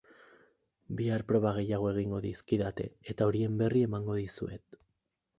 Bihar 0.99 1.23
proba 1.31 1.51
gehiago 1.57 1.89
egingo 1.91 2.21
dizkidate 2.23 2.85
eta 3.13 3.27
horien 3.27 3.59
berri 3.63 3.83
emango 3.89 4.17
dizuet. 4.21 4.79